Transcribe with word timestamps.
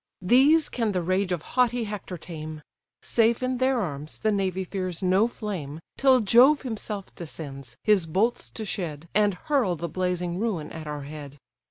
These 0.23 0.67
can 0.67 0.93
the 0.93 1.01
rage 1.03 1.31
of 1.31 1.43
haughty 1.53 1.83
Hector 1.83 2.17
tame: 2.17 2.63
Safe 3.03 3.43
in 3.43 3.59
their 3.59 3.79
arms, 3.79 4.17
the 4.17 4.31
navy 4.31 4.63
fears 4.63 5.03
no 5.03 5.27
flame, 5.27 5.79
Till 5.95 6.21
Jove 6.21 6.63
himself 6.63 7.13
descends, 7.13 7.77
his 7.83 8.07
bolts 8.07 8.49
to 8.55 8.65
shed, 8.65 9.07
And 9.13 9.35
hurl 9.35 9.75
the 9.75 9.87
blazing 9.87 10.39
ruin 10.39 10.71
at 10.71 10.87
our 10.87 11.03
head. 11.03 11.37